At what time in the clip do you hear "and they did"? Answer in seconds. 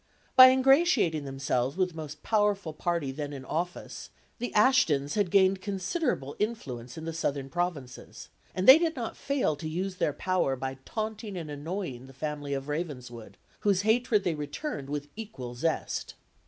8.55-8.95